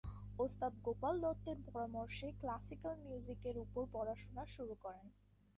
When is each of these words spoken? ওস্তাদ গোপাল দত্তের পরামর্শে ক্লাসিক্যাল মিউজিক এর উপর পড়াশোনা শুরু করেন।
ওস্তাদ 0.39 0.73
গোপাল 0.83 1.15
দত্তের 1.21 1.57
পরামর্শে 1.67 2.27
ক্লাসিক্যাল 2.39 2.95
মিউজিক 3.03 3.39
এর 3.45 3.57
উপর 3.57 3.83
পড়াশোনা 3.93 4.43
শুরু 4.55 4.75
করেন। 4.83 5.05